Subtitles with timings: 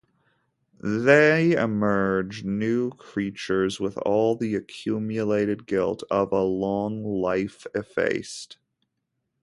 [0.79, 8.57] They emerge new creatures, with all the accumulated guilt of a long life effaced.